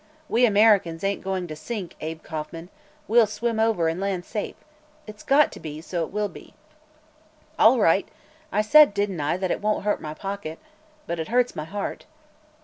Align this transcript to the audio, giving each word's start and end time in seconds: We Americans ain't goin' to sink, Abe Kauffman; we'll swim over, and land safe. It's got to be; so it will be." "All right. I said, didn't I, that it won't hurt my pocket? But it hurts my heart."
We 0.27 0.47
Americans 0.47 1.03
ain't 1.03 1.23
goin' 1.23 1.45
to 1.45 1.55
sink, 1.55 1.95
Abe 2.01 2.23
Kauffman; 2.23 2.69
we'll 3.07 3.27
swim 3.27 3.59
over, 3.59 3.87
and 3.87 3.99
land 3.99 4.25
safe. 4.25 4.55
It's 5.05 5.21
got 5.21 5.51
to 5.51 5.59
be; 5.59 5.79
so 5.79 6.03
it 6.03 6.09
will 6.09 6.27
be." 6.27 6.55
"All 7.59 7.79
right. 7.79 8.07
I 8.51 8.63
said, 8.63 8.95
didn't 8.95 9.21
I, 9.21 9.37
that 9.37 9.51
it 9.51 9.61
won't 9.61 9.83
hurt 9.85 10.01
my 10.01 10.15
pocket? 10.15 10.57
But 11.05 11.19
it 11.19 11.27
hurts 11.27 11.55
my 11.55 11.65
heart." 11.65 12.07